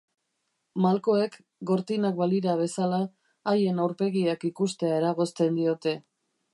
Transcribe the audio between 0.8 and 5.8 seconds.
Malkoek, gortinak balira bezala, haien aurpegiak ikustea eragozten